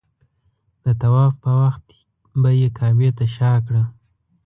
[0.83, 1.85] د طواف په وخت
[2.41, 3.83] به یې کعبې ته شا کړه.